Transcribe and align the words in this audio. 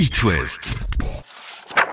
It 0.00 0.22
West. 0.22 0.78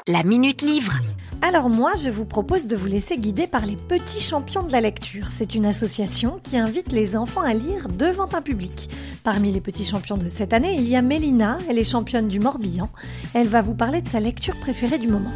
La 0.07 0.23
Minute 0.23 0.61
Livre. 0.61 0.93
Alors 1.41 1.67
moi, 1.69 1.91
je 2.01 2.09
vous 2.09 2.23
propose 2.23 2.65
de 2.65 2.77
vous 2.77 2.85
laisser 2.85 3.17
guider 3.17 3.47
par 3.47 3.65
les 3.65 3.75
petits 3.75 4.21
champions 4.21 4.63
de 4.63 4.71
la 4.71 4.79
lecture. 4.79 5.27
C'est 5.29 5.55
une 5.55 5.65
association 5.65 6.39
qui 6.41 6.57
invite 6.57 6.93
les 6.93 7.17
enfants 7.17 7.41
à 7.41 7.53
lire 7.53 7.89
devant 7.89 8.29
un 8.33 8.41
public. 8.41 8.89
Parmi 9.25 9.51
les 9.51 9.59
petits 9.59 9.83
champions 9.83 10.15
de 10.15 10.29
cette 10.29 10.53
année, 10.53 10.75
il 10.77 10.87
y 10.87 10.95
a 10.95 11.01
Mélina, 11.01 11.57
elle 11.69 11.79
est 11.79 11.83
championne 11.83 12.29
du 12.29 12.39
Morbihan. 12.39 12.89
Elle 13.33 13.49
va 13.49 13.61
vous 13.61 13.75
parler 13.75 14.01
de 14.01 14.07
sa 14.07 14.21
lecture 14.21 14.55
préférée 14.61 14.99
du 14.99 15.09
moment. 15.09 15.33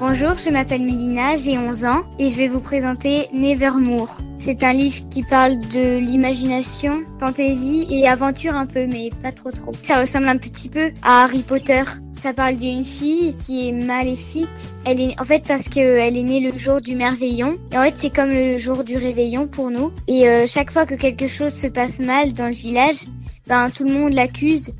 Bonjour, 0.00 0.38
je 0.38 0.48
m'appelle 0.48 0.82
Mélina, 0.82 1.36
j'ai 1.36 1.58
11 1.58 1.84
ans 1.84 2.04
et 2.18 2.30
je 2.30 2.36
vais 2.38 2.48
vous 2.48 2.60
présenter 2.60 3.28
Nevermore. 3.34 4.16
C'est 4.38 4.62
un 4.62 4.72
livre 4.72 5.06
qui 5.10 5.22
parle 5.22 5.58
de 5.58 5.98
l'imagination, 5.98 7.02
fantaisie 7.20 7.86
et 7.90 8.08
aventure 8.08 8.54
un 8.54 8.66
peu, 8.66 8.86
mais 8.86 9.10
pas 9.22 9.32
trop 9.32 9.50
trop. 9.50 9.72
Ça 9.82 10.00
ressemble 10.00 10.28
un 10.28 10.38
petit 10.38 10.70
peu 10.70 10.90
à 11.02 11.24
Harry 11.24 11.42
Potter. 11.42 11.82
Ça 12.24 12.32
parle 12.32 12.56
d'une 12.56 12.86
fille 12.86 13.34
qui 13.36 13.68
est 13.68 13.72
maléfique. 13.72 14.48
Elle 14.86 14.98
est 14.98 15.20
en 15.20 15.26
fait 15.26 15.46
parce 15.46 15.68
qu'elle 15.68 16.16
est 16.16 16.22
née 16.22 16.40
le 16.40 16.56
jour 16.56 16.80
du 16.80 16.96
merveillon. 16.96 17.58
Et 17.70 17.76
en 17.76 17.82
fait, 17.82 17.94
c'est 17.98 18.08
comme 18.08 18.30
le 18.30 18.56
jour 18.56 18.82
du 18.82 18.96
réveillon 18.96 19.46
pour 19.46 19.70
nous. 19.70 19.92
Et 20.08 20.26
euh, 20.26 20.46
chaque 20.46 20.70
fois 20.70 20.86
que 20.86 20.94
quelque 20.94 21.28
chose 21.28 21.52
se 21.52 21.66
passe 21.66 21.98
mal 21.98 22.32
dans 22.32 22.46
le 22.46 22.54
village, 22.54 23.08
ben 23.46 23.68
tout 23.68 23.84
le 23.84 23.92
monde 23.92 24.14
l'accuse 24.14 24.72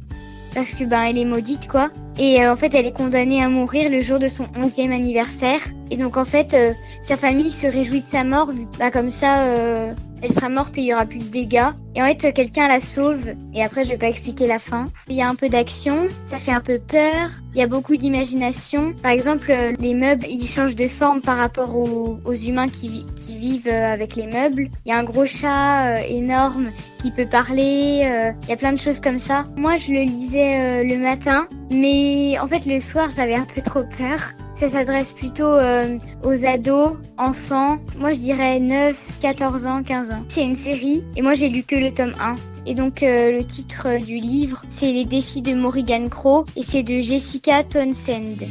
parce 0.54 0.72
que 0.72 0.84
ben 0.84 1.02
elle 1.02 1.18
est 1.18 1.26
maudite 1.26 1.68
quoi. 1.68 1.90
Et 2.18 2.40
euh, 2.40 2.52
en 2.52 2.56
fait, 2.56 2.74
elle 2.74 2.86
est 2.86 2.92
condamnée 2.92 3.42
à 3.42 3.48
mourir 3.48 3.90
le 3.90 4.00
jour 4.00 4.18
de 4.18 4.28
son 4.28 4.46
onzième 4.56 4.92
anniversaire. 4.92 5.60
Et 5.90 5.96
donc 5.96 6.16
en 6.16 6.24
fait, 6.24 6.54
euh, 6.54 6.72
sa 7.02 7.16
famille 7.16 7.50
se 7.50 7.66
réjouit 7.66 8.02
de 8.02 8.08
sa 8.08 8.24
mort. 8.24 8.50
Bah 8.78 8.90
comme 8.90 9.10
ça, 9.10 9.94
elle 10.24 10.32
sera 10.32 10.48
morte 10.48 10.78
et 10.78 10.80
il 10.80 10.86
y 10.86 10.94
aura 10.94 11.04
plus 11.04 11.18
de 11.18 11.24
dégâts. 11.24 11.70
Et 11.94 12.02
en 12.02 12.06
fait, 12.06 12.32
quelqu'un 12.32 12.66
la 12.66 12.80
sauve. 12.80 13.34
Et 13.52 13.62
après, 13.62 13.84
je 13.84 13.90
vais 13.90 13.98
pas 13.98 14.08
expliquer 14.08 14.46
la 14.46 14.58
fin. 14.58 14.88
Il 15.08 15.16
y 15.16 15.22
a 15.22 15.28
un 15.28 15.34
peu 15.34 15.50
d'action, 15.50 16.06
ça 16.28 16.38
fait 16.38 16.50
un 16.50 16.62
peu 16.62 16.78
peur. 16.78 17.28
Il 17.54 17.58
y 17.58 17.62
a 17.62 17.66
beaucoup 17.66 17.96
d'imagination. 17.96 18.94
Par 19.02 19.12
exemple, 19.12 19.50
euh, 19.50 19.72
les 19.78 19.92
meubles, 19.92 20.24
ils 20.26 20.48
changent 20.48 20.76
de 20.76 20.88
forme 20.88 21.20
par 21.20 21.36
rapport 21.36 21.76
aux, 21.76 22.34
humains 22.34 22.68
qui, 22.68 23.06
qui, 23.14 23.23
vivent 23.48 23.68
euh, 23.68 23.92
avec 23.92 24.16
les 24.16 24.26
meubles. 24.26 24.68
Il 24.84 24.90
y 24.90 24.92
a 24.92 24.98
un 24.98 25.04
gros 25.04 25.26
chat 25.26 25.96
euh, 25.96 26.02
énorme 26.08 26.70
qui 26.98 27.10
peut 27.10 27.26
parler. 27.26 28.34
Il 28.42 28.48
y 28.48 28.52
a 28.52 28.56
plein 28.56 28.72
de 28.72 28.78
choses 28.78 29.00
comme 29.00 29.18
ça. 29.18 29.44
Moi, 29.56 29.76
je 29.76 29.92
le 29.92 30.00
lisais 30.00 30.84
le 30.84 30.98
matin, 30.98 31.46
mais 31.70 32.38
en 32.38 32.48
fait, 32.48 32.64
le 32.64 32.80
soir, 32.80 33.10
j'avais 33.14 33.34
un 33.34 33.46
peu 33.54 33.60
trop 33.60 33.82
peur. 33.98 34.32
Ça 34.54 34.70
s'adresse 34.70 35.12
plutôt 35.12 35.52
euh, 35.52 35.98
aux 36.22 36.44
ados, 36.44 36.96
enfants. 37.18 37.78
Moi, 37.98 38.12
je 38.12 38.18
dirais 38.18 38.60
9, 38.60 38.96
14 39.20 39.66
ans, 39.66 39.82
15 39.82 40.12
ans. 40.12 40.24
C'est 40.28 40.44
une 40.44 40.56
série 40.56 41.04
et 41.16 41.22
moi, 41.22 41.34
j'ai 41.34 41.48
lu 41.48 41.64
que 41.64 41.74
le 41.74 41.92
tome 41.92 42.14
1. 42.20 42.36
Et 42.66 42.74
donc, 42.74 43.02
euh, 43.02 43.32
le 43.32 43.44
titre 43.44 43.98
du 44.04 44.18
livre, 44.18 44.62
c'est 44.70 44.92
Les 44.92 45.04
défis 45.04 45.42
de 45.42 45.54
Morrigan 45.54 46.08
Crow 46.08 46.44
et 46.56 46.62
c'est 46.62 46.84
de 46.84 47.00
Jessica 47.00 47.64
Townsend. 47.64 48.46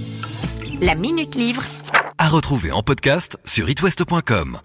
La 0.82 0.96
Minute 0.96 1.36
Livre. 1.36 1.64
À 2.18 2.28
retrouver 2.28 2.72
en 2.72 2.84
podcast 2.84 3.38
sur 3.46 3.70
itwest.com. 3.70 4.60